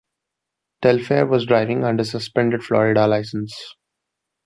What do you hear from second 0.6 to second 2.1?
Telfair was driving under a